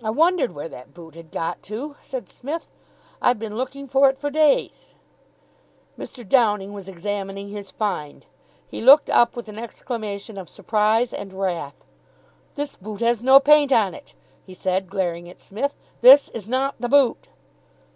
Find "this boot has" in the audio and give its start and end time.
12.54-13.24